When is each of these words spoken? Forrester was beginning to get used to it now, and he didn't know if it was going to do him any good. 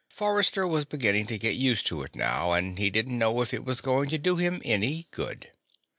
Forrester 0.09 0.67
was 0.67 0.85
beginning 0.85 1.27
to 1.27 1.37
get 1.37 1.57
used 1.57 1.85
to 1.85 2.01
it 2.01 2.15
now, 2.15 2.53
and 2.53 2.79
he 2.79 2.89
didn't 2.89 3.19
know 3.19 3.43
if 3.43 3.53
it 3.53 3.63
was 3.63 3.81
going 3.81 4.09
to 4.09 4.17
do 4.17 4.35
him 4.35 4.59
any 4.65 5.07
good. 5.11 5.51